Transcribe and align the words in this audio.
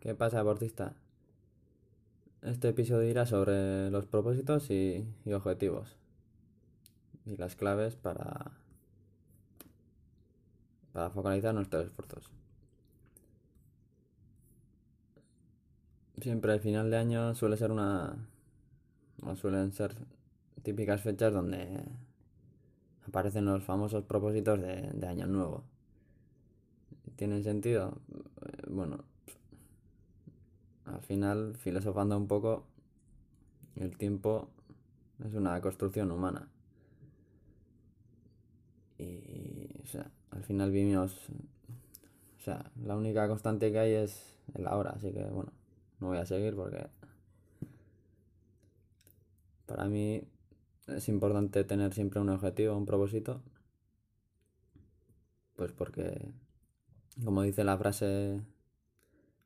¿Qué 0.00 0.14
pasa, 0.14 0.38
deportista? 0.38 0.94
Este 2.40 2.70
episodio 2.70 3.10
irá 3.10 3.26
sobre 3.26 3.90
los 3.90 4.06
propósitos 4.06 4.70
y, 4.70 5.06
objetivos 5.30 5.94
y 7.26 7.36
las 7.36 7.54
claves 7.54 7.96
para, 7.96 8.52
para 10.94 11.10
focalizar 11.10 11.54
nuestros 11.54 11.84
esfuerzos. 11.84 12.30
Siempre 16.22 16.54
el 16.54 16.60
final 16.60 16.90
de 16.90 16.96
año 16.96 17.34
suele 17.34 17.58
ser 17.58 17.70
una. 17.70 18.26
o 19.22 19.36
suelen 19.36 19.70
ser 19.72 19.94
típicas 20.62 21.02
fechas 21.02 21.30
donde 21.30 21.84
aparecen 23.06 23.44
los 23.44 23.62
famosos 23.64 24.04
propósitos 24.04 24.62
de, 24.62 24.80
de 24.94 25.06
año 25.06 25.26
nuevo. 25.26 25.62
¿Tienen 27.16 27.44
sentido? 27.44 28.00
Bueno, 28.66 29.09
al 30.94 31.02
final, 31.02 31.56
filosofando 31.56 32.16
un 32.16 32.26
poco, 32.26 32.64
el 33.76 33.96
tiempo 33.96 34.50
es 35.24 35.34
una 35.34 35.60
construcción 35.60 36.10
humana. 36.10 36.48
Y, 38.98 39.80
o 39.82 39.86
sea, 39.86 40.10
al 40.30 40.44
final 40.44 40.70
vivimos. 40.70 41.16
O 42.38 42.42
sea, 42.42 42.70
la 42.82 42.96
única 42.96 43.28
constante 43.28 43.70
que 43.72 43.78
hay 43.78 43.92
es 43.92 44.36
el 44.54 44.66
ahora, 44.66 44.90
así 44.90 45.12
que 45.12 45.24
bueno, 45.24 45.52
no 46.00 46.08
voy 46.08 46.18
a 46.18 46.26
seguir 46.26 46.54
porque. 46.54 46.86
Para 49.66 49.86
mí 49.86 50.22
es 50.88 51.08
importante 51.08 51.64
tener 51.64 51.94
siempre 51.94 52.20
un 52.20 52.30
objetivo, 52.30 52.76
un 52.76 52.86
propósito. 52.86 53.42
Pues 55.56 55.72
porque, 55.72 56.32
como 57.24 57.42
dice 57.42 57.64
la 57.64 57.76
frase, 57.78 58.40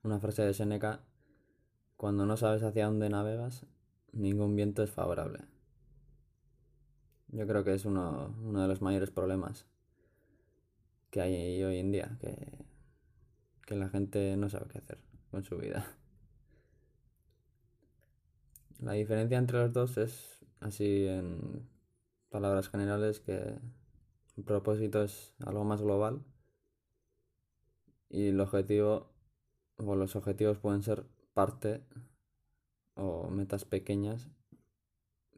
una 0.03 0.21
frase 0.21 0.43
de 0.43 0.55
Seneca, 0.55 1.01
cuando 2.05 2.27
no 2.27 2.37
sabes 2.37 2.63
hacia 2.63 2.85
dónde 2.85 3.09
navegas, 3.09 3.65
ningún 4.13 4.55
viento 4.55 4.83
es 4.83 4.91
favorable. 4.91 5.39
Yo 7.29 7.47
creo 7.47 7.65
que 7.65 7.73
es 7.73 7.87
uno, 7.87 8.37
uno 8.43 8.61
de 8.61 8.69
los 8.69 8.83
mayores 8.83 9.11
problemas 9.11 9.65
que 11.09 11.23
hay 11.23 11.65
hoy 11.65 11.79
en 11.79 11.93
día, 11.93 12.19
que, 12.21 12.59
que 13.67 13.75
la 13.75 13.89
gente 13.89 14.37
no 14.37 14.51
sabe 14.51 14.67
qué 14.71 14.79
hacer 14.81 14.99
con 15.31 15.45
su 15.45 15.57
vida. 15.57 15.97
La 18.81 18.93
diferencia 18.93 19.39
entre 19.39 19.61
los 19.61 19.73
dos 19.73 19.97
es, 19.97 20.45
así 20.61 21.07
en 21.07 21.67
palabras 22.29 22.69
generales, 22.69 23.21
que 23.21 23.59
el 24.37 24.45
propósito 24.45 25.03
es 25.05 25.33
algo 25.39 25.65
más 25.65 25.81
global 25.81 26.23
y 28.11 28.29
el 28.29 28.41
objetivo 28.41 29.11
o 29.79 29.97
los 29.97 30.17
objetivos 30.17 30.59
pueden 30.59 30.83
ser 30.83 31.07
parte 31.35 31.85
o 32.95 33.29
metas 33.29 33.65
pequeñas 33.65 34.29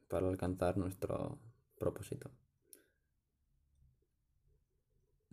para 0.08 0.28
alcanzar 0.28 0.76
nuestro 0.76 1.38
propósito. 1.76 2.30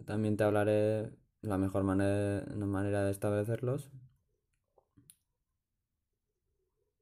También 0.06 0.36
te 0.38 0.44
hablaré 0.44 1.12
la 1.42 1.58
mejor 1.58 1.84
manera, 1.84 2.46
manera 2.56 3.04
de 3.06 3.12
establecerlos 3.12 3.92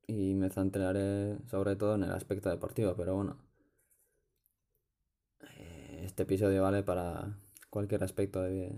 y 0.07 0.33
me 0.35 0.49
centraré 0.49 1.37
sobre 1.47 1.75
todo 1.75 1.95
en 1.95 2.03
el 2.03 2.11
aspecto 2.11 2.49
deportivo, 2.49 2.95
pero 2.95 3.15
bueno, 3.15 3.37
eh, 5.57 6.01
este 6.05 6.23
episodio 6.23 6.63
vale 6.63 6.83
para 6.83 7.39
cualquier 7.69 8.03
aspecto 8.03 8.41
de, 8.41 8.73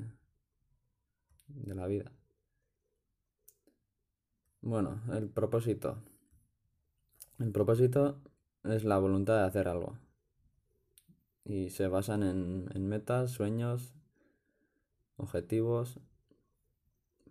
de 1.47 1.75
la 1.75 1.87
vida. 1.87 2.11
Bueno, 4.63 5.01
el 5.11 5.29
propósito. 5.29 5.97
El 7.37 7.51
propósito 7.51 8.21
es 8.63 8.85
la 8.85 8.97
voluntad 8.97 9.35
de 9.35 9.43
hacer 9.43 9.67
algo. 9.67 9.97
Y 11.43 11.69
se 11.69 11.87
basan 11.87 12.23
en, 12.23 12.69
en 12.73 12.87
metas, 12.87 13.31
sueños, 13.31 13.93
objetivos. 15.17 15.99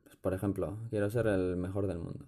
Pues, 0.05 0.17
por 0.17 0.35
ejemplo, 0.35 0.79
quiero 0.91 1.09
ser 1.09 1.27
el 1.27 1.57
mejor 1.57 1.87
del 1.87 2.01
mundo. 2.01 2.27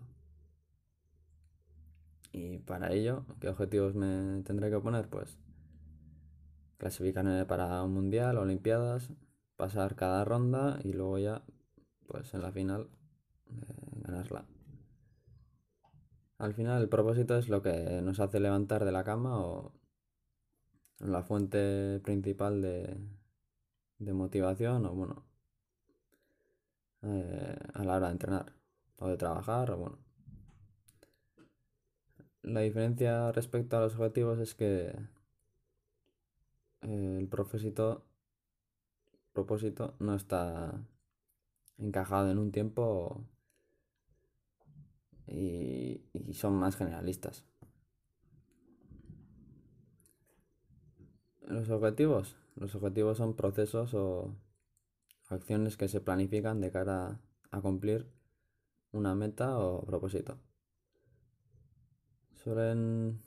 Y 2.33 2.59
para 2.61 2.91
ello, 2.93 3.27
¿qué 3.41 3.49
objetivos 3.49 3.95
me 3.95 4.43
tendré 4.43 4.71
que 4.71 4.81
poner? 4.81 5.09
Pues 5.11 5.39
clasificarme 6.79 7.45
para 7.45 7.83
un 7.83 7.93
mundial, 7.93 8.39
olimpiadas, 8.39 9.13
pasar 9.57 9.97
cada 9.97 10.25
ronda 10.25 10.79
y 10.83 10.93
luego 10.95 11.19
ya, 11.19 11.43
pues 12.07 12.33
en 12.35 12.43
la 12.43 12.53
final, 12.53 12.89
eh, 13.51 14.01
ganarla. 14.03 14.47
Al 16.39 16.55
final 16.55 16.83
el 16.83 16.89
propósito 16.89 17.37
es 17.39 17.49
lo 17.49 17.63
que 17.63 18.01
nos 18.03 18.21
hace 18.21 18.41
levantar 18.41 18.85
de 18.85 18.93
la 18.93 19.05
cama 19.05 19.39
o 19.41 19.73
la 20.99 21.23
fuente 21.23 22.01
principal 22.01 22.61
de, 22.63 22.97
motivación 24.13 24.87
o 24.87 24.95
bueno, 24.95 25.25
eh, 27.03 27.57
a 27.75 27.85
la 27.85 27.97
hora 27.97 28.07
de 28.09 28.13
entrenar 28.13 28.53
o 28.97 29.09
de 29.09 29.17
trabajar 29.17 29.71
o 29.71 29.79
bueno. 29.79 29.99
La 32.43 32.61
diferencia 32.61 33.33
respecto 33.33 33.77
a 33.77 33.81
los 33.81 33.95
objetivos 33.95 34.39
es 34.39 34.55
que 34.55 34.95
eh, 36.83 37.17
el 37.19 37.29
propósito, 37.29 38.05
propósito 39.33 39.95
no 39.99 40.15
está 40.15 40.85
encajado 41.79 42.31
en 42.31 42.39
un 42.39 42.53
tiempo 42.53 43.25
y, 45.27 46.01
son 46.33 46.55
más 46.55 46.77
generalistas. 46.77 47.45
Los 51.47 51.71
objetivos. 51.71 52.37
Los 52.57 52.75
objetivos 52.75 53.19
son 53.19 53.35
procesos 53.35 53.95
o 53.95 54.35
acciones 55.29 55.77
que 55.77 55.89
se 55.89 56.01
planifican 56.01 56.61
de 56.61 56.71
cara 56.71 57.21
a 57.51 57.61
cumplir 57.61 58.07
una 58.93 59.15
meta 59.15 59.59
o 59.59 59.85
propósito. 59.85 60.39
Suelen 62.33 63.23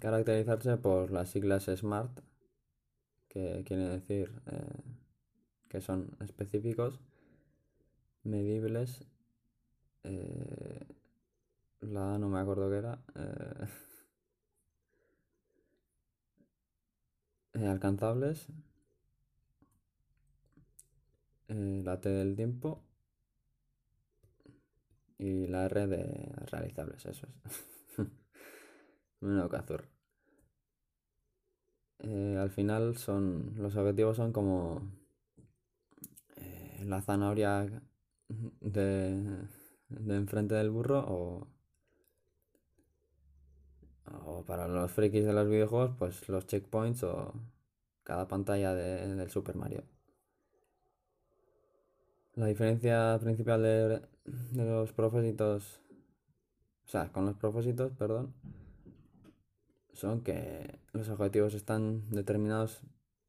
caracterizarse 0.00 0.76
por 0.76 1.10
las 1.10 1.30
siglas 1.30 1.64
SMART, 1.64 2.20
que 3.28 3.62
quiere 3.66 3.88
decir 3.88 4.32
eh, 4.46 4.82
que 5.68 5.80
son 5.80 6.16
específicos, 6.20 7.00
medibles, 8.22 9.04
eh, 10.04 10.47
la 11.92 12.14
A 12.14 12.18
no 12.18 12.28
me 12.28 12.38
acuerdo 12.38 12.70
qué 12.70 12.76
era, 12.76 12.98
eh, 13.16 13.66
eh, 17.54 17.66
alcanzables, 17.66 18.46
eh, 21.48 21.82
la 21.84 22.00
T 22.00 22.08
del 22.10 22.34
tiempo 22.36 22.82
y 25.18 25.46
la 25.48 25.66
R 25.66 25.86
de 25.86 26.32
realizables, 26.50 27.04
eso 27.06 27.26
es. 27.44 27.66
Menudo 29.20 29.48
cazur. 29.48 29.82
Al 32.00 32.50
final 32.50 32.96
son 32.96 33.52
los 33.56 33.76
objetivos 33.76 34.16
son 34.16 34.32
como 34.32 34.82
la 36.84 37.00
zanahoria 37.02 37.66
de, 38.60 39.46
de 39.88 40.16
enfrente 40.16 40.54
del 40.54 40.70
burro 40.70 41.04
o, 41.08 41.46
o 44.26 44.44
para 44.44 44.68
los 44.68 44.90
frikis 44.92 45.24
de 45.24 45.32
los 45.32 45.48
videojuegos 45.48 45.96
pues 45.98 46.28
los 46.28 46.46
checkpoints 46.46 47.02
o 47.04 47.32
cada 48.02 48.26
pantalla 48.28 48.74
de- 48.74 49.14
del 49.14 49.30
Super 49.30 49.56
Mario. 49.56 49.84
La 52.34 52.46
diferencia 52.46 53.18
principal 53.20 53.62
de, 53.62 54.00
de 54.24 54.64
los 54.64 54.92
propósitos, 54.92 55.80
o 56.86 56.88
sea, 56.88 57.12
con 57.12 57.26
los 57.26 57.36
propósitos, 57.36 57.92
perdón, 57.92 58.32
son 59.92 60.22
que 60.22 60.78
los 60.92 61.08
objetivos 61.08 61.54
están 61.54 62.08
determinados 62.10 62.80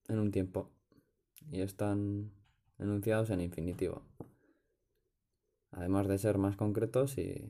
en 0.08 0.20
un 0.20 0.32
tiempo 0.32 0.70
y 1.52 1.62
están 1.62 2.32
enunciados 2.78 3.32
en 3.32 3.42
infinitivo. 3.42 4.04
Además 5.72 6.08
de 6.08 6.18
ser 6.20 6.38
más 6.38 6.56
concretos 6.56 7.18
y 7.18 7.50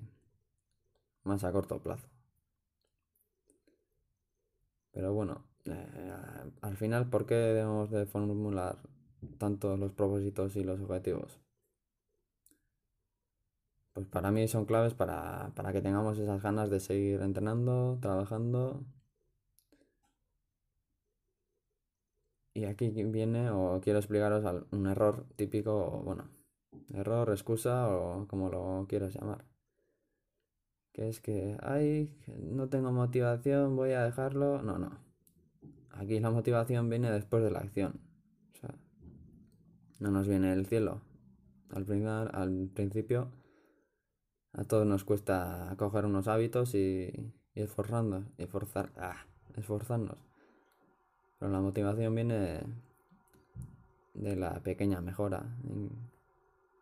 más 1.23 1.43
a 1.43 1.51
corto 1.51 1.81
plazo. 1.81 2.07
Pero 4.91 5.13
bueno, 5.13 5.43
eh, 5.65 6.13
al 6.61 6.77
final, 6.77 7.09
¿por 7.09 7.25
qué 7.25 7.33
debemos 7.35 7.89
de 7.89 8.05
formular 8.05 8.77
tanto 9.39 9.77
los 9.77 9.93
propósitos 9.93 10.55
y 10.55 10.63
los 10.63 10.79
objetivos? 10.79 11.39
Pues 13.93 14.07
para 14.07 14.31
mí 14.31 14.47
son 14.47 14.65
claves 14.65 14.95
para, 14.95 15.51
para 15.55 15.71
que 15.71 15.81
tengamos 15.81 16.17
esas 16.17 16.41
ganas 16.41 16.71
de 16.71 16.79
seguir 16.79 17.21
entrenando, 17.21 17.99
trabajando. 18.01 18.83
Y 22.53 22.65
aquí 22.65 22.89
viene, 22.89 23.49
o 23.49 23.79
quiero 23.81 23.97
explicaros 23.99 24.43
un 24.71 24.85
error 24.87 25.25
típico, 25.35 26.01
bueno, 26.05 26.29
error, 26.93 27.29
excusa 27.31 27.89
o 27.89 28.27
como 28.27 28.49
lo 28.49 28.85
quieras 28.89 29.13
llamar. 29.15 29.45
Es 30.99 31.21
que, 31.21 31.57
ay, 31.61 32.13
no 32.27 32.67
tengo 32.67 32.91
motivación, 32.91 33.75
voy 33.75 33.91
a 33.91 34.03
dejarlo. 34.03 34.61
No, 34.61 34.77
no. 34.77 34.99
Aquí 35.91 36.19
la 36.19 36.29
motivación 36.29 36.89
viene 36.89 37.09
después 37.11 37.43
de 37.43 37.51
la 37.51 37.59
acción. 37.59 38.01
O 38.53 38.57
sea, 38.57 38.75
no 39.99 40.11
nos 40.11 40.27
viene 40.27 40.51
el 40.53 40.65
cielo. 40.65 41.01
Al, 41.71 41.85
final, 41.85 42.29
al 42.33 42.69
principio 42.73 43.31
a 44.53 44.63
todos 44.63 44.85
nos 44.85 45.03
cuesta 45.03 45.73
coger 45.77 46.05
unos 46.05 46.27
hábitos 46.27 46.75
y, 46.75 47.33
esforzarnos, 47.55 48.25
ah, 48.97 49.25
esforzarnos. 49.55 50.17
Pero 51.39 51.51
la 51.51 51.61
motivación 51.61 52.15
viene 52.15 52.59
de 54.13 54.35
la 54.35 54.61
pequeña 54.61 54.99
mejora 54.99 55.45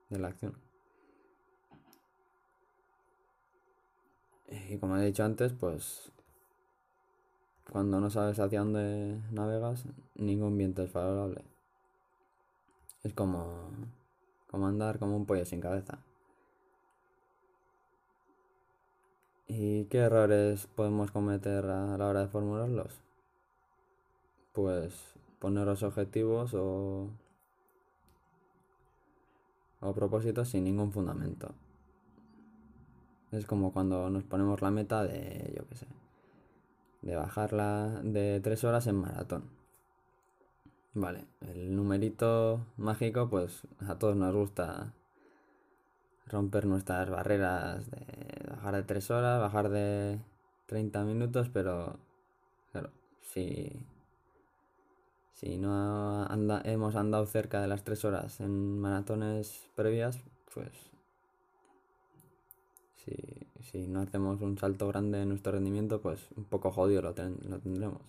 de 0.09 0.19
la 0.19 0.29
acción. 0.29 0.66
Y 4.69 4.77
como 4.79 4.97
he 4.97 5.05
dicho 5.05 5.23
antes, 5.23 5.53
pues 5.53 6.11
cuando 7.71 7.99
no 7.99 8.09
sabes 8.09 8.39
hacia 8.39 8.59
dónde 8.59 9.19
navegas, 9.31 9.85
ningún 10.15 10.57
viento 10.57 10.83
es 10.83 10.91
favorable. 10.91 11.43
Es 13.03 13.13
como, 13.13 13.69
como 14.49 14.67
andar 14.67 14.99
como 14.99 15.15
un 15.15 15.25
pollo 15.25 15.45
sin 15.45 15.61
cabeza. 15.61 15.99
¿Y 19.47 19.85
qué 19.85 19.99
errores 19.99 20.67
podemos 20.75 21.11
cometer 21.11 21.65
a 21.65 21.97
la 21.97 22.07
hora 22.07 22.21
de 22.21 22.27
formularlos? 22.27 22.99
Pues 24.51 24.93
poner 25.39 25.65
los 25.65 25.83
objetivos 25.83 26.53
o, 26.53 27.09
o 29.79 29.93
propósitos 29.93 30.49
sin 30.49 30.65
ningún 30.65 30.91
fundamento. 30.91 31.53
Es 33.31 33.45
como 33.45 33.73
cuando 33.73 34.09
nos 34.09 34.23
ponemos 34.23 34.61
la 34.61 34.71
meta 34.71 35.03
de, 35.03 35.53
yo 35.55 35.67
qué 35.67 35.75
sé, 35.75 35.87
de 37.01 37.15
bajarla 37.15 38.01
de 38.03 38.39
tres 38.41 38.63
horas 38.63 38.87
en 38.87 38.95
maratón. 38.95 39.49
Vale, 40.93 41.25
el 41.41 41.75
numerito 41.75 42.65
mágico, 42.77 43.29
pues 43.29 43.61
a 43.87 43.99
todos 43.99 44.15
nos 44.15 44.33
gusta 44.33 44.93
romper 46.27 46.65
nuestras 46.65 47.09
barreras 47.09 47.89
de 47.89 48.49
bajar 48.49 48.75
de 48.75 48.83
3 48.83 49.11
horas, 49.11 49.39
bajar 49.39 49.69
de 49.69 50.19
30 50.65 51.03
minutos, 51.03 51.49
pero 51.49 51.99
claro, 52.71 52.89
si, 53.21 53.71
si 55.33 55.57
no 55.57 56.27
hemos 56.63 56.95
andado 56.95 57.25
cerca 57.25 57.61
de 57.61 57.67
las 57.67 57.83
3 57.83 58.03
horas 58.05 58.39
en 58.41 58.79
maratones 58.79 59.69
previas, 59.75 60.19
pues 60.53 60.86
si, 63.61 63.87
no 63.87 64.01
hacemos 64.01 64.41
un 64.41 64.57
salto 64.57 64.87
grande 64.87 65.21
en 65.21 65.29
nuestro 65.29 65.51
rendimiento, 65.53 66.01
pues 66.01 66.27
un 66.35 66.45
poco 66.45 66.71
jodido 66.71 67.01
lo, 67.01 67.09
lo 67.09 67.59
tendremos. 67.59 68.01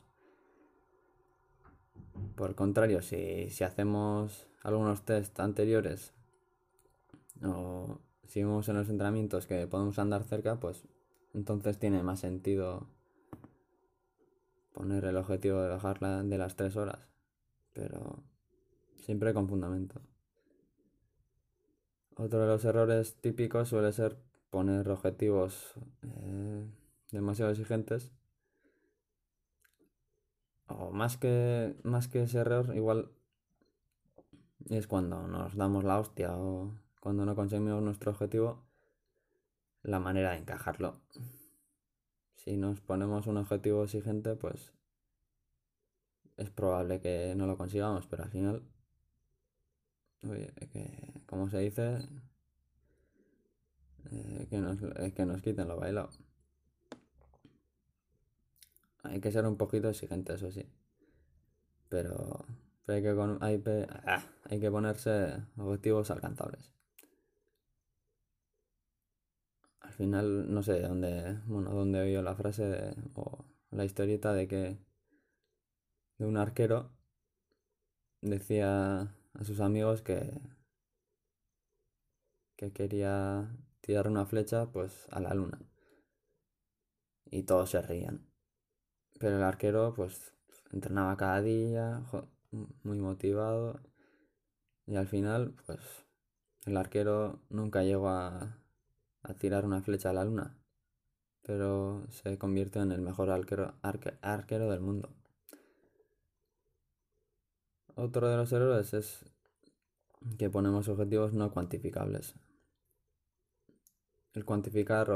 Por 2.34 2.50
el 2.50 2.54
contrario, 2.54 3.02
si, 3.02 3.50
si 3.50 3.64
hacemos 3.64 4.46
algunos 4.62 5.04
test 5.04 5.38
anteriores 5.40 6.12
o 7.44 7.98
si 8.26 8.42
vemos 8.42 8.68
en 8.68 8.76
los 8.76 8.88
entrenamientos 8.88 9.46
que 9.46 9.66
podemos 9.66 9.98
andar 9.98 10.24
cerca, 10.24 10.60
pues 10.60 10.84
entonces 11.34 11.78
tiene 11.78 12.02
más 12.02 12.20
sentido 12.20 12.88
poner 14.72 15.04
el 15.04 15.16
objetivo 15.16 15.60
de 15.60 15.68
bajarla 15.68 16.22
de 16.22 16.38
las 16.38 16.56
3 16.56 16.76
horas. 16.76 17.08
Pero 17.72 18.22
siempre 18.96 19.32
con 19.34 19.48
fundamento. 19.48 20.00
Otro 22.16 22.40
de 22.40 22.46
los 22.46 22.64
errores 22.64 23.16
típicos 23.20 23.68
suele 23.68 23.92
ser 23.92 24.16
poner 24.50 24.88
objetivos 24.90 25.74
eh, 26.02 26.66
demasiado 27.12 27.50
exigentes. 27.50 28.12
O 30.68 30.90
más 30.90 31.16
que, 31.16 31.76
más 31.82 32.08
que 32.08 32.22
ese 32.22 32.38
error, 32.38 32.74
igual 32.76 33.10
es 34.68 34.86
cuando 34.86 35.26
nos 35.26 35.56
damos 35.56 35.84
la 35.84 35.98
hostia 35.98 36.36
o 36.36 36.74
cuando 37.00 37.24
no 37.24 37.34
conseguimos 37.34 37.82
nuestro 37.82 38.10
objetivo, 38.10 38.62
la 39.82 39.98
manera 39.98 40.32
de 40.32 40.38
encajarlo. 40.38 41.00
Si 42.36 42.56
nos 42.56 42.80
ponemos 42.80 43.26
un 43.26 43.38
objetivo 43.38 43.84
exigente, 43.84 44.36
pues 44.36 44.72
es 46.36 46.50
probable 46.50 47.00
que 47.00 47.34
no 47.36 47.46
lo 47.46 47.56
consigamos, 47.56 48.06
pero 48.06 48.24
al 48.24 48.30
final, 48.30 48.62
oye, 50.22 50.52
que, 50.72 51.22
como 51.26 51.48
se 51.50 51.58
dice, 51.58 51.98
que, 54.48 54.58
nos, 54.58 54.78
que 55.14 55.26
nos 55.26 55.42
quiten 55.42 55.68
lo 55.68 55.76
bailado. 55.78 56.10
Hay 59.02 59.20
que 59.20 59.32
ser 59.32 59.46
un 59.46 59.56
poquito 59.56 59.88
exigente, 59.88 60.34
eso 60.34 60.50
sí. 60.50 60.66
Pero, 61.88 62.44
hay, 62.86 63.02
que, 63.02 63.08
hay, 63.40 63.62
ah, 64.06 64.22
hay 64.44 64.60
que 64.60 64.70
ponerse 64.70 65.42
objetivos 65.56 66.10
alcanzables. 66.10 66.72
final 69.98 70.54
no 70.54 70.62
sé 70.62 70.74
de 70.74 70.86
dónde, 70.86 71.40
bueno, 71.46 71.72
dónde 71.72 72.00
oído 72.00 72.22
la 72.22 72.36
frase 72.36 72.94
o 73.14 73.44
la 73.72 73.84
historieta 73.84 74.32
de 74.32 74.46
que 74.46 74.78
de 76.18 76.26
un 76.26 76.36
arquero 76.36 76.92
decía 78.20 79.00
a 79.34 79.44
sus 79.44 79.60
amigos 79.60 80.02
que 80.02 80.40
que 82.54 82.72
quería 82.72 83.48
tirar 83.88 84.06
una 84.06 84.26
flecha 84.26 84.70
pues 84.70 85.08
a 85.10 85.18
la 85.18 85.32
luna 85.32 85.58
y 87.24 87.42
todos 87.44 87.70
se 87.70 87.80
reían 87.80 88.28
pero 89.18 89.38
el 89.38 89.42
arquero 89.42 89.94
pues 89.96 90.34
entrenaba 90.70 91.16
cada 91.16 91.40
día 91.40 92.04
muy 92.82 93.00
motivado 93.00 93.80
y 94.86 94.96
al 94.96 95.08
final 95.08 95.54
pues 95.66 95.80
el 96.66 96.76
arquero 96.76 97.40
nunca 97.48 97.82
llegó 97.82 98.10
a 98.10 98.58
a 99.22 99.34
tirar 99.34 99.64
una 99.64 99.82
flecha 99.82 100.10
a 100.10 100.12
la 100.12 100.24
luna, 100.24 100.56
pero 101.42 102.06
se 102.10 102.38
convierte 102.38 102.78
en 102.78 102.92
el 102.92 103.00
mejor 103.00 103.30
arquero, 103.30 103.74
arquero 103.82 104.70
del 104.70 104.80
mundo. 104.80 105.10
Otro 107.94 108.28
de 108.28 108.36
los 108.36 108.52
errores 108.52 108.94
es 108.94 109.24
que 110.38 110.50
ponemos 110.50 110.88
objetivos 110.88 111.32
no 111.32 111.52
cuantificables. 111.52 112.34
El 114.38 114.44
cuantificar 114.44 115.08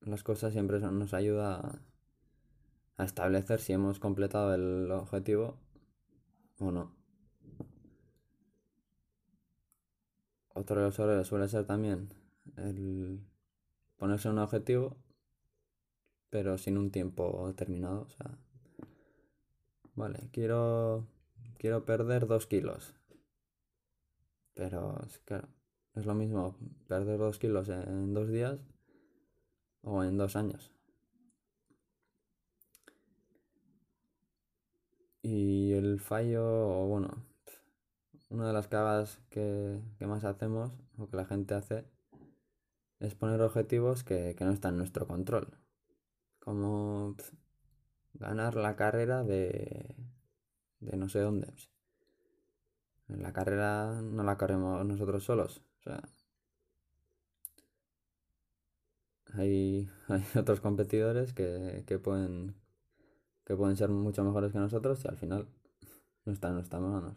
las 0.00 0.22
cosas 0.22 0.54
siempre 0.54 0.80
nos 0.80 1.12
ayuda 1.12 1.82
a 2.96 3.04
establecer 3.04 3.60
si 3.60 3.74
hemos 3.74 3.98
completado 3.98 4.54
el 4.54 4.90
objetivo 4.90 5.58
o 6.58 6.72
no. 6.72 6.96
Otro 10.54 10.80
de 10.80 10.86
los 10.86 10.98
errores 10.98 11.26
suele 11.26 11.46
ser 11.46 11.66
también 11.66 12.08
el 12.56 13.20
ponerse 13.98 14.30
un 14.30 14.38
objetivo, 14.38 14.96
pero 16.30 16.56
sin 16.56 16.78
un 16.78 16.90
tiempo 16.90 17.48
determinado. 17.48 18.00
O 18.00 18.08
sea, 18.08 18.38
vale, 19.94 20.30
quiero, 20.32 21.06
quiero 21.58 21.84
perder 21.84 22.26
dos 22.26 22.46
kilos. 22.46 22.94
Pero, 24.54 24.96
claro, 25.26 25.48
es 25.94 26.06
lo 26.06 26.14
mismo 26.14 26.56
perder 26.88 27.18
dos 27.18 27.38
kilos 27.38 27.68
en 27.68 28.14
dos 28.14 28.28
días 28.28 28.58
o 29.82 30.04
en 30.04 30.16
dos 30.16 30.36
años. 30.36 30.72
Y 35.22 35.72
el 35.72 36.00
fallo, 36.00 36.44
o 36.44 36.88
bueno, 36.88 37.24
una 38.30 38.48
de 38.48 38.52
las 38.52 38.66
cagadas 38.66 39.20
que, 39.30 39.80
que 39.98 40.06
más 40.06 40.24
hacemos, 40.24 40.72
o 40.98 41.08
que 41.08 41.16
la 41.16 41.26
gente 41.26 41.54
hace, 41.54 41.84
es 42.98 43.14
poner 43.14 43.40
objetivos 43.42 44.04
que, 44.04 44.36
no 44.40 44.52
están 44.52 44.74
en 44.74 44.78
nuestro 44.78 45.06
control. 45.06 45.58
Como 46.38 47.16
ganar 48.14 48.56
la 48.56 48.76
carrera 48.76 49.22
de, 49.24 49.94
de 50.80 50.96
no 50.96 51.08
sé 51.08 51.20
dónde. 51.20 51.52
La 53.08 53.32
carrera 53.32 54.00
no 54.02 54.22
la 54.22 54.38
corremos 54.38 54.84
nosotros 54.86 55.24
solos. 55.24 55.62
O 55.82 55.90
sea, 55.90 56.00
hay, 59.34 59.88
hay 60.08 60.24
otros 60.36 60.60
competidores 60.60 61.32
que, 61.32 61.84
que, 61.86 61.98
pueden, 61.98 62.54
que 63.44 63.56
pueden 63.56 63.76
ser 63.76 63.88
mucho 63.88 64.22
mejores 64.24 64.52
que 64.52 64.58
nosotros 64.58 65.04
y 65.04 65.08
al 65.08 65.16
final 65.16 65.48
no 66.24 66.32
están 66.32 66.50
en 66.50 66.56
nuestras 66.56 66.82
manos. 66.82 67.16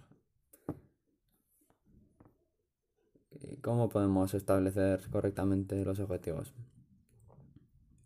¿Cómo 3.62 3.90
podemos 3.90 4.34
establecer 4.34 5.02
correctamente 5.12 5.84
los 5.84 6.00
objetivos? 6.00 6.54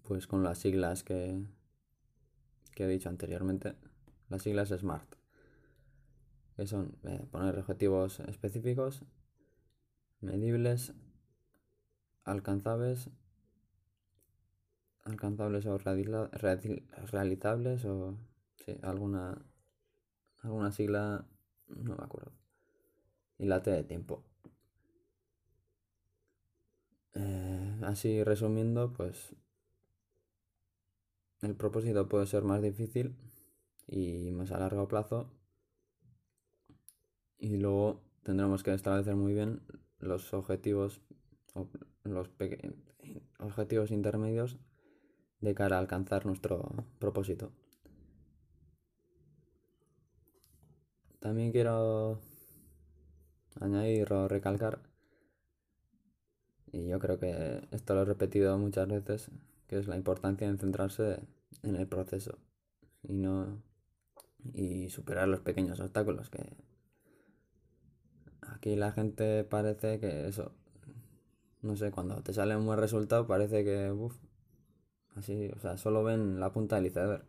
Pues 0.03 0.27
con 0.27 0.43
las 0.43 0.57
siglas 0.57 1.03
que, 1.03 1.41
que 2.73 2.83
he 2.85 2.87
dicho 2.87 3.09
anteriormente, 3.09 3.75
las 4.29 4.41
siglas 4.41 4.69
SMART, 4.69 5.15
que 6.55 6.65
son 6.65 6.97
eh, 7.03 7.25
poner 7.31 7.59
objetivos 7.59 8.19
específicos, 8.21 9.03
medibles, 10.21 10.93
alcanzables 12.23 13.09
alcanzables 15.09 15.65
o 15.65 15.77
realizables 17.11 17.85
o 17.85 18.17
sí, 18.55 18.77
alguna 18.81 19.45
alguna 20.41 20.71
sigla 20.71 21.25
no 21.67 21.95
me 21.95 22.03
acuerdo. 22.03 22.31
Y 23.37 23.45
la 23.45 23.61
T 23.61 23.71
de 23.71 23.83
tiempo. 23.83 24.23
Eh, 27.13 27.79
así 27.83 28.23
resumiendo 28.23 28.93
pues 28.93 29.35
el 31.41 31.55
propósito 31.55 32.07
puede 32.07 32.27
ser 32.27 32.43
más 32.43 32.61
difícil 32.61 33.15
y 33.87 34.31
más 34.31 34.51
a 34.51 34.59
largo 34.59 34.87
plazo. 34.87 35.31
Y 37.37 37.57
luego 37.57 38.03
tendremos 38.23 38.63
que 38.63 38.73
establecer 38.73 39.15
muy 39.15 39.33
bien 39.33 39.61
los 39.99 40.33
objetivos 40.33 41.01
los 42.03 42.29
objetivos 43.39 43.91
intermedios 43.91 44.57
de 45.41 45.55
cara 45.55 45.77
a 45.77 45.79
alcanzar 45.79 46.25
nuestro 46.25 46.85
propósito. 46.99 47.51
También 51.19 51.51
quiero 51.51 52.21
añadir 53.59 54.13
o 54.13 54.27
recalcar, 54.27 54.79
y 56.71 56.87
yo 56.87 56.99
creo 56.99 57.19
que 57.19 57.67
esto 57.71 57.93
lo 57.93 58.03
he 58.03 58.05
repetido 58.05 58.57
muchas 58.57 58.87
veces, 58.87 59.31
que 59.67 59.77
es 59.77 59.87
la 59.87 59.97
importancia 59.97 60.49
de 60.49 60.57
centrarse 60.57 61.19
en 61.63 61.75
el 61.75 61.87
proceso 61.87 62.37
y 63.03 63.13
no 63.13 63.61
y 64.53 64.89
superar 64.89 65.27
los 65.27 65.41
pequeños 65.41 65.79
obstáculos 65.81 66.29
que 66.29 66.55
aquí 68.59 68.75
la 68.75 68.91
gente 68.91 69.43
parece 69.43 69.99
que 69.99 70.27
eso 70.27 70.51
no 71.61 71.75
sé, 71.75 71.91
cuando 71.91 72.21
te 72.23 72.33
sale 72.33 72.55
un 72.55 72.65
buen 72.65 72.79
resultado 72.79 73.27
parece 73.27 73.63
que, 73.63 73.91
uff, 73.91 74.15
así, 75.15 75.49
o 75.55 75.59
sea, 75.59 75.77
solo 75.77 76.03
ven 76.03 76.39
la 76.39 76.51
punta 76.53 76.77
del 76.77 76.87
iceberg. 76.87 77.25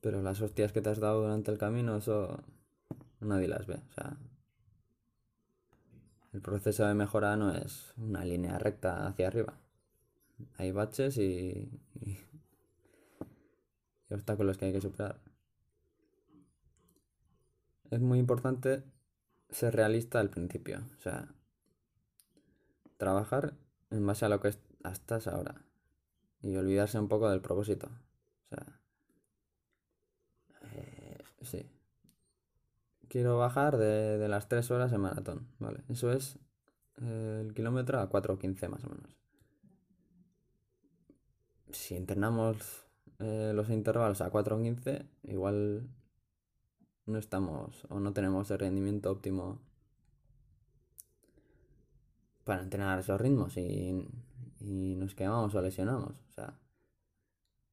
Pero 0.00 0.22
las 0.22 0.40
hostias 0.40 0.72
que 0.72 0.80
te 0.80 0.90
has 0.90 1.00
dado 1.00 1.22
durante 1.22 1.50
el 1.50 1.58
camino, 1.58 1.96
eso 1.96 2.38
nadie 3.20 3.48
las 3.48 3.66
ve. 3.66 3.74
O 3.74 3.92
sea, 3.92 4.16
el 6.32 6.40
proceso 6.40 6.86
de 6.86 6.94
mejora 6.94 7.36
no 7.36 7.52
es 7.52 7.92
una 7.96 8.24
línea 8.24 8.58
recta 8.58 9.06
hacia 9.06 9.28
arriba. 9.28 9.58
Hay 10.58 10.70
baches 10.70 11.18
y, 11.18 11.68
y, 12.00 12.18
y 14.08 14.14
obstáculos 14.14 14.58
que 14.58 14.66
hay 14.66 14.72
que 14.72 14.80
superar. 14.80 15.20
Es 17.90 18.00
muy 18.00 18.18
importante 18.18 18.84
ser 19.56 19.74
realista 19.74 20.20
al 20.20 20.28
principio. 20.28 20.82
O 20.98 21.00
sea, 21.00 21.28
trabajar 22.98 23.54
en 23.90 24.06
base 24.06 24.26
a 24.26 24.28
lo 24.28 24.40
que 24.40 24.48
estás 24.48 25.26
ahora 25.26 25.64
y 26.42 26.56
olvidarse 26.56 26.98
un 26.98 27.08
poco 27.08 27.30
del 27.30 27.40
propósito. 27.40 27.88
O 28.44 28.48
sea, 28.48 28.80
eh, 30.74 31.18
sí. 31.42 31.70
Quiero 33.08 33.38
bajar 33.38 33.78
de, 33.78 34.28
las 34.28 34.48
3 34.48 34.70
horas 34.72 34.92
en 34.92 35.00
maratón, 35.00 35.48
¿vale? 35.58 35.82
Eso 35.88 36.12
es 36.12 36.38
eh, 37.00 37.42
el 37.46 37.54
kilómetro 37.54 38.00
a 38.00 38.10
4.15 38.10 38.68
más 38.68 38.84
o 38.84 38.90
menos. 38.90 39.16
Si 41.70 41.96
entrenamos 41.96 42.84
eh, 43.20 43.52
los 43.54 43.70
intervalos 43.70 44.20
a 44.20 44.30
4.15, 44.30 45.06
igual 45.22 45.88
no 47.06 47.18
estamos 47.18 47.86
o 47.88 48.00
no 48.00 48.12
tenemos 48.12 48.50
el 48.50 48.58
rendimiento 48.58 49.10
óptimo 49.10 49.60
para 52.44 52.62
entrenar 52.62 53.00
esos 53.00 53.20
ritmos 53.20 53.56
y, 53.56 54.08
nos 54.60 55.14
quemamos 55.14 55.54
o 55.54 55.62
lesionamos. 55.62 56.12
O 56.28 56.32
sea, 56.32 56.58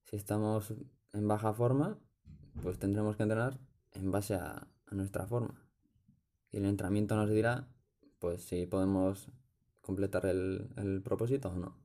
si 0.03 0.15
estamos 0.15 0.73
en 1.13 1.27
baja 1.27 1.53
forma, 1.53 1.97
pues 2.61 2.77
tendremos 2.77 3.15
que 3.15 3.23
entrenar 3.23 3.59
en 3.93 4.11
base 4.11 4.35
a, 4.35 4.67
nuestra 4.91 5.25
forma. 5.25 5.59
Y 6.51 6.57
el 6.57 6.65
entrenamiento 6.65 7.15
nos 7.15 7.29
dirá, 7.29 7.67
pues 8.19 8.43
si 8.43 8.67
podemos 8.67 9.31
completar 9.81 10.27
el, 10.27 11.01
propósito 11.03 11.49
o 11.49 11.55
no. 11.55 11.75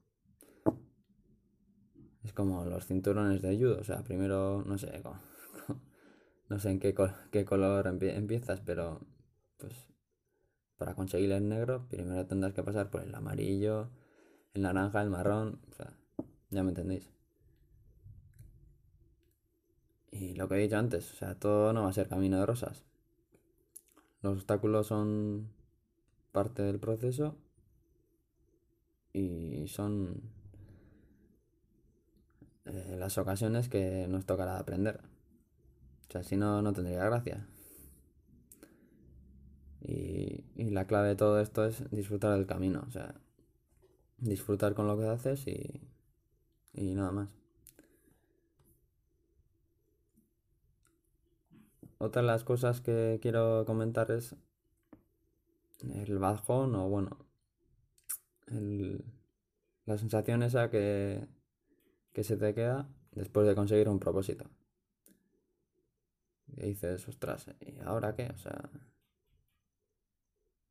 Es 2.22 2.34
como 2.34 2.64
los 2.66 2.84
cinturones 2.86 3.40
de 3.40 3.56
judo, 3.56 3.80
o 3.80 3.84
sea, 3.84 4.02
primero, 4.02 4.62
no 4.66 4.76
sé, 4.76 5.02
no 6.48 6.58
sé 6.58 6.70
en 6.70 6.80
qué, 6.80 6.94
qué 7.30 7.44
color 7.44 7.86
empiezas, 7.86 8.60
pero 8.60 9.00
pues 9.58 9.74
para 10.76 10.94
conseguir 10.94 11.32
el 11.32 11.48
negro, 11.48 11.86
primero 11.88 12.26
tendrás 12.26 12.54
que 12.54 12.62
pasar 12.62 12.90
por 12.90 13.02
el 13.02 13.14
amarillo, 13.14 13.90
el 14.54 14.62
naranja, 14.62 15.02
el 15.02 15.10
marrón, 15.10 15.60
ya 16.50 16.62
me 16.62 16.70
entendéis. 16.70 17.10
Y 20.10 20.34
lo 20.34 20.48
que 20.48 20.54
he 20.54 20.58
dicho 20.58 20.78
antes, 20.78 21.12
o 21.12 21.16
sea, 21.16 21.34
todo 21.34 21.72
no 21.72 21.82
va 21.82 21.90
a 21.90 21.92
ser 21.92 22.08
camino 22.08 22.38
de 22.38 22.46
rosas. 22.46 22.84
Los 24.22 24.38
obstáculos 24.38 24.86
son 24.86 25.52
parte 26.32 26.62
del 26.62 26.80
proceso 26.80 27.36
y 29.12 29.66
son 29.68 30.22
eh, 32.64 32.96
las 32.98 33.18
ocasiones 33.18 33.68
que 33.68 34.06
nos 34.08 34.26
tocará 34.26 34.58
aprender. 34.58 35.00
O 36.08 36.12
sea, 36.12 36.22
si 36.22 36.36
no, 36.36 36.62
no 36.62 36.72
tendría 36.72 37.04
gracia. 37.04 37.46
Y, 39.80 40.44
la 40.70 40.86
clave 40.86 41.08
de 41.08 41.16
todo 41.16 41.40
esto 41.40 41.64
es 41.64 41.90
disfrutar 41.90 42.32
del 42.32 42.46
camino, 42.46 42.84
o 42.86 42.90
sea, 42.90 43.14
disfrutar 44.18 44.74
con 44.74 44.86
lo 44.86 44.98
que 44.98 45.06
haces 45.06 45.46
y, 45.46 45.80
y 46.74 46.94
nada 46.94 47.10
más. 47.12 47.34
Otra 51.98 52.22
de 52.22 52.28
las 52.28 52.44
cosas 52.44 52.80
que 52.80 53.18
quiero 53.20 53.64
comentar 53.66 54.10
es 54.10 54.36
el 55.82 56.18
bajón 56.18 56.74
o 56.74 56.88
bueno, 56.88 57.26
la 59.84 59.98
sensación 59.98 60.42
esa 60.42 60.70
que, 60.70 61.26
que 62.12 62.24
se 62.24 62.36
te 62.36 62.54
queda 62.54 62.88
después 63.12 63.46
de 63.46 63.54
conseguir 63.54 63.88
un 63.88 63.98
propósito. 63.98 64.48
Y 66.58 66.66
dices, 66.68 67.08
ostras, 67.08 67.46
¿y 67.60 67.78
ahora 67.80 68.14
qué? 68.14 68.30
O 68.34 68.38
sea, 68.38 68.70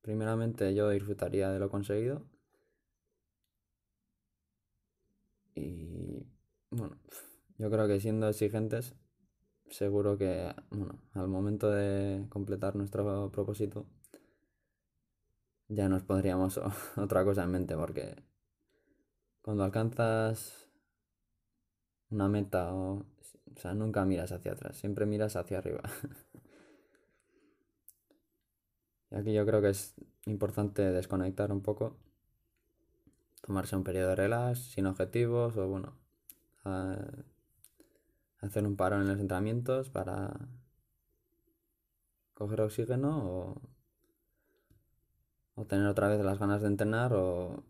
Primeramente 0.08 0.74
yo 0.74 0.90
disfrutaría 0.90 1.50
de 1.52 1.60
lo 1.60 1.70
conseguido. 1.70 2.24
Y 5.56 6.26
bueno, 6.70 6.98
yo 7.58 7.70
creo 7.70 7.88
que 7.88 8.00
siendo 8.00 8.30
exigentes, 8.30 8.96
seguro 9.70 10.18
que 10.18 10.54
bueno, 10.72 11.00
al 11.14 11.28
momento 11.28 11.70
de 11.72 12.26
completar 12.30 12.76
nuestro 12.78 13.32
propósito, 13.32 13.86
ya 15.70 15.88
nos 15.90 16.04
pondríamos 16.04 16.60
otra 16.98 17.24
cosa 17.24 17.44
en 17.44 17.52
mente, 17.52 17.76
porque 17.76 18.16
cuando 19.42 19.64
alcanzas 19.64 20.70
una 22.10 22.28
meta 22.28 22.74
o, 22.74 23.06
o 23.58 23.60
sea, 23.60 23.74
nunca 23.74 24.06
miras 24.06 24.32
hacia 24.32 24.52
atrás, 24.52 24.78
siempre 24.78 25.08
miras 25.08 25.36
hacia 25.36 25.58
arriba. 25.58 25.82
Y 29.10 29.16
aquí 29.16 29.34
yo 29.34 29.46
creo 29.46 29.62
que 29.62 29.70
es 29.70 29.96
importante 30.26 30.82
desconectar 30.82 31.54
un 31.54 31.62
poco, 31.62 31.96
tomarse 33.42 33.78
un 33.78 33.86
periodo 33.86 34.10
de 34.10 34.16
relax, 34.18 34.60
sin 34.60 34.86
objetivos, 34.86 35.56
o 35.56 35.66
bueno, 35.70 35.94
hacer 38.42 38.66
un 38.66 38.76
paro 38.76 38.98
en 38.98 39.08
los 39.08 39.18
entrenamientos 39.18 39.90
para 39.90 40.50
coger 42.34 42.60
oxígeno 42.60 43.26
o, 43.26 43.62
o 45.56 45.66
tener 45.66 45.88
otra 45.88 46.10
vez 46.10 46.20
las 46.24 46.38
ganas 46.38 46.62
de 46.62 46.68
entrenar 46.68 47.14
o, 47.14 47.64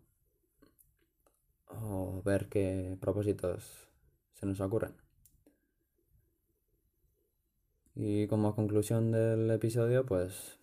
o 1.68 2.20
ver 2.24 2.48
qué 2.48 2.98
propósitos 3.00 3.88
se 4.34 4.44
nos 4.44 4.60
ocurren. 4.60 5.07
Y 7.98 8.28
como 8.28 8.54
conclusión 8.54 9.10
del 9.10 9.50
episodio, 9.50 10.06
pues 10.06 10.56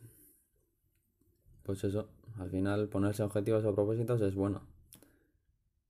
pues 1.63 1.83
eso, 1.83 2.07
al 2.39 2.49
final 2.49 2.87
ponerse 2.87 3.23
objetivos 3.23 3.65
o 3.65 3.75
propósitos 3.75 4.21
es 4.21 4.35
bueno. 4.35 4.61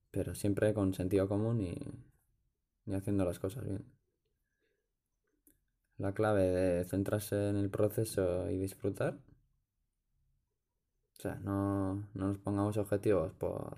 Pero 0.09 0.33
siempre 0.33 0.73
con 0.73 0.93
sentido 0.95 1.27
común 1.27 1.61
y, 1.61 1.77
haciendo 2.93 3.25
las 3.25 3.37
cosas 3.39 3.63
bien. 3.65 3.85
La 5.97 6.13
clave 6.13 6.43
de 6.43 6.85
centrarse 6.85 7.49
en 7.49 7.57
el 7.57 7.69
proceso 7.69 8.49
y 8.49 8.57
disfrutar. 8.57 9.19
O 11.17 11.21
sea, 11.21 11.35
no, 11.35 12.07
nos 12.15 12.37
pongamos 12.39 12.77
objetivos 12.77 13.33
por, 13.33 13.77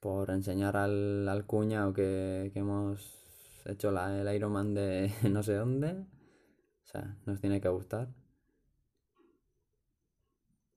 por 0.00 0.30
enseñar 0.30 0.76
al, 0.76 1.28
al 1.28 1.44
cuña 1.44 1.88
o 1.88 1.92
que, 1.92 2.50
que 2.54 2.60
hemos 2.60 3.23
hecho 3.64 3.90
la, 3.90 4.20
el 4.20 4.34
Ironman 4.34 4.74
de 4.74 5.12
no 5.30 5.42
sé 5.42 5.54
dónde. 5.54 5.92
O 5.92 6.86
sea, 6.86 7.16
nos 7.26 7.40
tiene 7.40 7.60
que 7.60 7.68
gustar 7.68 8.08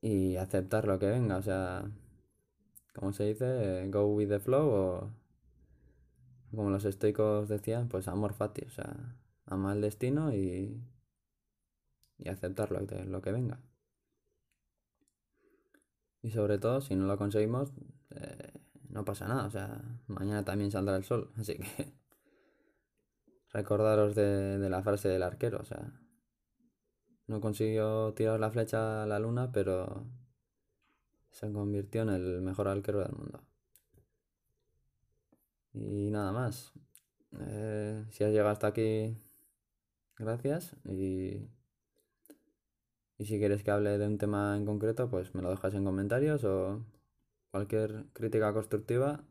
y 0.01 0.37
aceptar 0.37 0.87
lo 0.87 0.99
que 0.99 1.07
venga, 1.07 1.37
o 1.37 1.41
sea, 1.41 1.89
como 2.93 3.13
se 3.13 3.25
dice, 3.25 3.87
go 3.89 4.05
with 4.07 4.29
the 4.29 4.39
flow 4.39 4.69
o 4.69 5.13
como 6.55 6.69
los 6.69 6.85
estoicos 6.85 7.49
decían, 7.49 7.89
pues 7.89 8.07
amor 8.07 8.33
fati, 8.33 8.65
o 8.65 8.69
sea, 8.69 9.15
amar 9.45 9.75
el 9.75 9.81
destino 9.81 10.33
y, 10.33 10.81
y 12.17 12.29
aceptar 12.29 12.71
lo 12.71 12.85
que, 12.87 13.03
lo 13.03 13.21
que 13.21 13.31
venga. 13.31 13.59
Y 16.21 16.31
sobre 16.31 16.57
todo, 16.57 16.81
si 16.81 16.95
no 16.95 17.05
lo 17.05 17.17
conseguimos, 17.17 17.73
eh, 18.11 18.53
no 18.89 19.05
pasa 19.05 19.27
nada, 19.27 19.45
o 19.45 19.51
sea, 19.51 19.81
mañana 20.07 20.43
también 20.45 20.71
saldrá 20.71 20.95
el 20.95 21.03
sol, 21.03 21.31
así 21.37 21.57
que 21.57 21.93
recordaros 23.51 24.15
de, 24.15 24.57
de 24.57 24.69
la 24.69 24.81
frase 24.83 25.09
del 25.09 25.23
arquero, 25.23 25.59
o 25.59 25.65
sea, 25.65 25.91
no 27.27 27.41
consiguió 27.41 28.13
tirar 28.13 28.39
la 28.39 28.51
flecha 28.51 29.03
a 29.03 29.05
la 29.05 29.19
luna, 29.19 29.51
pero 29.51 30.05
se 31.31 31.51
convirtió 31.51 32.01
en 32.03 32.09
el 32.09 32.41
mejor 32.41 32.67
arquero 32.67 32.99
del 32.99 33.11
mundo. 33.13 33.43
Y 35.73 36.09
nada 36.09 36.31
más. 36.31 36.73
Eh, 37.39 38.05
si 38.09 38.23
has 38.23 38.31
llegado 38.31 38.49
hasta 38.49 38.67
aquí, 38.67 39.17
gracias. 40.17 40.75
Y, 40.85 41.49
y 43.17 43.25
si 43.25 43.37
quieres 43.37 43.63
que 43.63 43.71
hable 43.71 43.97
de 43.97 44.07
un 44.07 44.17
tema 44.17 44.55
en 44.57 44.65
concreto, 44.65 45.09
pues 45.09 45.35
me 45.35 45.41
lo 45.41 45.49
dejas 45.49 45.73
en 45.75 45.83
comentarios 45.83 46.43
o 46.45 46.85
cualquier 47.51 48.05
crítica 48.13 48.53
constructiva 48.53 49.23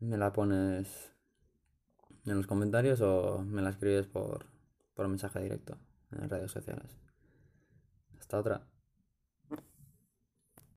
me 0.00 0.16
la 0.16 0.32
pones 0.32 1.12
en 2.30 2.36
los 2.36 2.46
comentarios 2.46 3.00
o 3.00 3.44
me 3.46 3.62
la 3.62 3.70
escribes 3.70 4.06
por, 4.06 4.46
por 4.94 5.08
mensaje 5.08 5.40
directo 5.40 5.76
en 6.12 6.28
redes 6.28 6.50
sociales. 6.50 6.96
Hasta 8.18 8.38
otra. 8.38 8.62